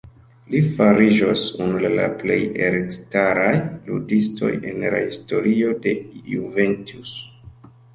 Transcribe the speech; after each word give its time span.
Li 0.53 0.61
fariĝos 0.77 1.43
unu 1.65 1.81
el 1.89 1.97
la 1.99 2.07
plej 2.23 2.39
elstaraj 2.69 3.53
ludistoj 3.93 4.53
en 4.75 4.85
la 4.91 5.07
historio 5.07 5.81
de 5.89 5.99
Juventus. 6.37 7.19